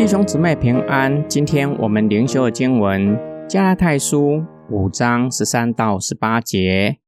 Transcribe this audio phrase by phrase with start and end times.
[0.00, 3.02] 弟兄姊妹平安，今天我们灵修的经文
[3.46, 4.30] 《加拉太书》
[4.70, 7.00] 五章十三到十八节。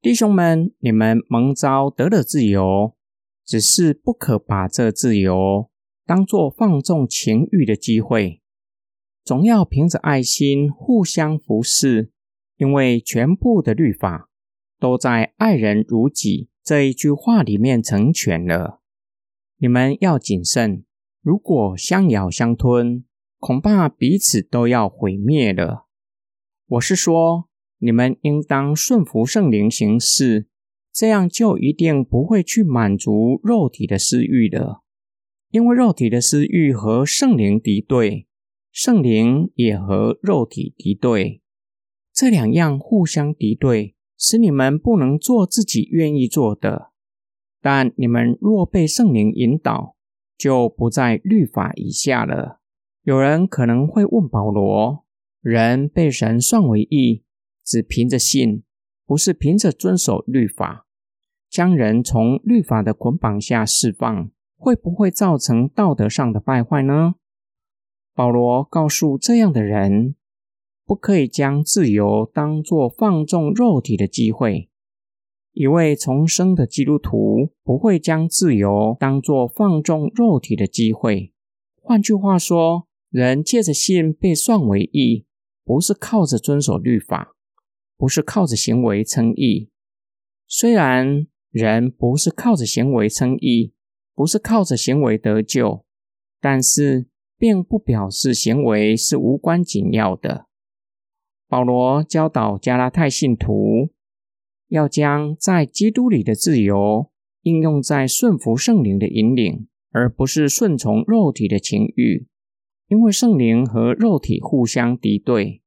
[0.00, 2.94] 弟兄们，你们蒙召得了自由，
[3.44, 5.68] 只是不可把这自由
[6.06, 8.40] 当作放纵情欲的机会，
[9.22, 12.10] 总要凭着爱心互相服侍，
[12.56, 14.30] 因为全部的律法
[14.80, 18.80] 都在“爱人如己”这一句话里面成全了。
[19.58, 20.86] 你们要谨慎。
[21.24, 23.02] 如果相咬相吞，
[23.38, 25.86] 恐怕彼此都要毁灭了。
[26.66, 30.48] 我是说，你们应当顺服圣灵行事，
[30.92, 34.82] 这样就一定不会去满足肉体的私欲的。
[35.50, 38.26] 因为肉体的私欲和圣灵敌对，
[38.70, 41.40] 圣灵也和肉体敌对，
[42.12, 46.90] 这两样互相敌对，使你们不能做自己愿意做的。
[47.62, 49.93] 但你们若被圣灵引导，
[50.36, 52.60] 就不在律法以下了。
[53.02, 55.04] 有人可能会问保罗
[55.42, 57.22] ：“人被神算为义，
[57.64, 58.62] 只凭着信，
[59.06, 60.86] 不是凭着遵守律法，
[61.50, 67.14] 将人从律法的捆绑下释放，会不会造成道德上的败坏呢？”
[68.14, 70.14] 保罗告诉这样的人
[70.86, 74.70] ：“不可以将自由当作放纵肉体的机会。”
[75.54, 81.32] 一位重生的基督徒不会将自由当作放纵肉体的机会。
[81.80, 85.26] 换句话说，人借着信被算为义，
[85.64, 87.36] 不是靠着遵守律法，
[87.96, 89.70] 不是靠着行为称义。
[90.48, 93.74] 虽然人不是靠着行为称义，
[94.12, 95.84] 不是靠着行为得救，
[96.40, 97.06] 但是
[97.38, 100.46] 并不表示行为是无关紧要的。
[101.48, 103.93] 保罗教导加拉太信徒。
[104.74, 107.08] 要将在基督里的自由
[107.42, 112.26] 应用在顺服圣灵的引领，而不是顺从肉体的情欲，
[112.88, 115.62] 因为圣灵和肉体互相敌对。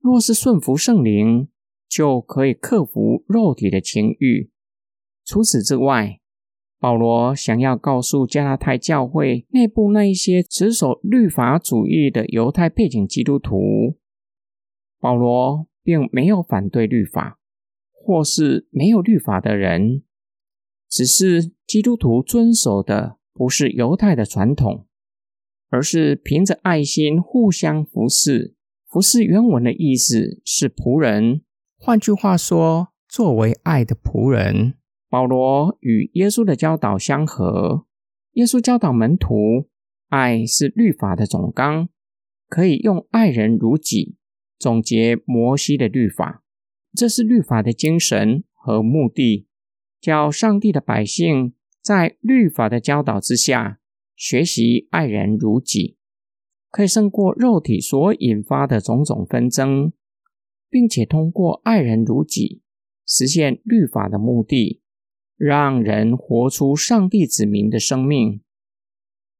[0.00, 1.48] 若是顺服圣灵，
[1.88, 4.50] 就可以克服肉体的情欲。
[5.24, 6.20] 除此之外，
[6.78, 13.96] 保罗想要告诉加拉太教会内部那一些持守律法主义的犹太背景基督徒，
[15.00, 17.37] 保罗并没有反对律法。
[18.08, 20.02] 或是没有律法的人，
[20.88, 24.86] 只是基督徒遵守的不是犹太的传统，
[25.68, 28.54] 而是凭着爱心互相服侍。
[28.86, 31.42] 服侍原文的意思是仆人，
[31.76, 34.78] 换句话说，作为爱的仆人。
[35.10, 37.84] 保罗与耶稣的教导相合。
[38.32, 39.68] 耶稣教导门徒，
[40.08, 41.90] 爱是律法的总纲，
[42.48, 44.16] 可以用爱人如己
[44.58, 46.42] 总结摩西的律法。
[46.94, 49.46] 这是律法的精神和目的，
[50.00, 53.78] 叫上帝的百姓在律法的教导之下
[54.16, 55.96] 学习爱人如己，
[56.70, 59.92] 可以胜过肉体所引发的种种纷争，
[60.68, 62.62] 并且通过爱人如己
[63.06, 64.82] 实现律法的目的，
[65.36, 68.40] 让人活出上帝子民的生命。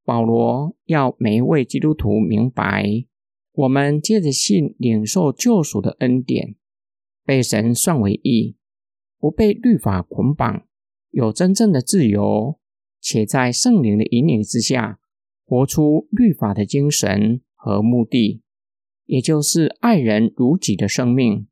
[0.04, 3.04] 保罗要每一位基督徒明白，
[3.52, 6.54] 我们借着信领受救赎的恩典。
[7.28, 8.56] 被神算为义，
[9.18, 10.62] 不被律法捆绑，
[11.10, 12.58] 有真正的自由，
[13.02, 14.98] 且在圣灵的引领之下，
[15.44, 18.40] 活出律法的精神和目的，
[19.04, 21.46] 也就是爱人如己的生命。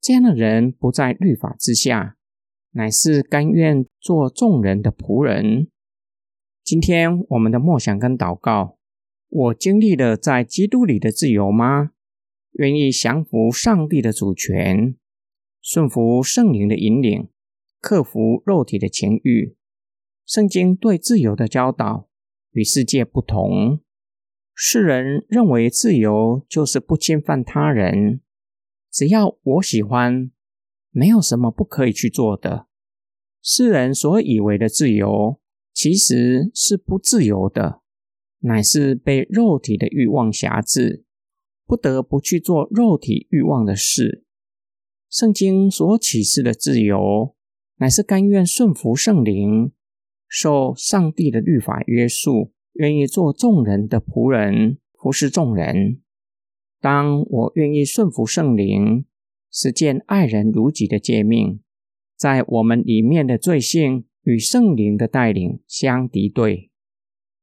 [0.00, 2.16] 这样的人不在律法之下，
[2.72, 5.68] 乃是甘愿做众人的仆人。
[6.64, 8.76] 今天我们的默想跟祷告，
[9.28, 11.92] 我经历了在基督里的自由吗？
[12.58, 14.96] 愿意降服上帝的主权，
[15.62, 17.28] 顺服圣灵的引领，
[17.80, 19.54] 克服肉体的情欲。
[20.26, 22.08] 圣经对自由的教导
[22.50, 23.80] 与世界不同。
[24.52, 28.22] 世人认为自由就是不侵犯他人，
[28.90, 30.32] 只要我喜欢，
[30.90, 32.66] 没有什么不可以去做的。
[33.40, 35.40] 世人所以为的自由，
[35.72, 37.82] 其实是不自由的，
[38.40, 41.04] 乃是被肉体的欲望辖制。
[41.68, 44.24] 不得不去做肉体欲望的事。
[45.10, 47.34] 圣经所启示的自由，
[47.76, 49.70] 乃是甘愿顺服圣灵，
[50.26, 56.00] 受上帝的律法约束，愿意做众人的仆人，服侍众人。
[56.80, 59.04] 当我愿意顺服圣灵，
[59.50, 61.60] 实践爱人如己的诫命，
[62.16, 66.70] 在我们里面的罪性与圣灵的带领相敌对，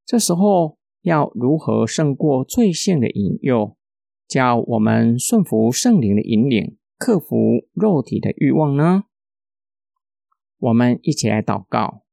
[0.03, 3.77] 这时候要如何胜过罪性的引诱？
[4.27, 9.03] 叫我们顺服圣灵的引领，克服肉体的欲望呢？
[10.57, 12.03] 我们一起来祷告，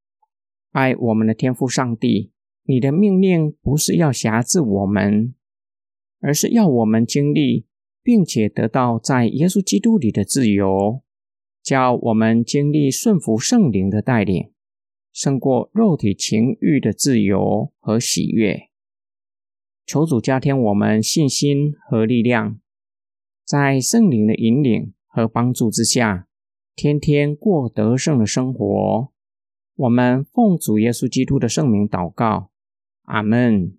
[0.73, 2.33] 爱我们的天父上帝，
[2.65, 5.35] 你的命令不是要辖制我们，
[6.21, 7.67] 而是要我们经历，
[8.03, 11.03] 并且得到在耶稣基督里的自由，
[11.63, 14.53] 叫我们经历顺服圣灵的带领，
[15.13, 18.69] 胜过肉体情欲的自由和喜悦。
[19.85, 22.59] 求主加添我们信心和力量，
[23.45, 26.27] 在圣灵的引领和帮助之下，
[26.75, 29.13] 天天过得胜的生活。
[29.75, 32.51] 我们奉主耶稣基督的圣名祷告，
[33.03, 33.77] 阿门。